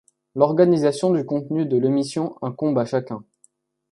[0.33, 3.23] L'organisation du contenu de l'émission incombe à chacun.